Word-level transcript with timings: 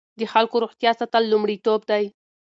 د 0.19 0.21
خلکو 0.33 0.55
روغتیا 0.63 0.91
ساتل 0.99 1.23
لومړیتوب 1.31 1.79
دی. 1.89 2.05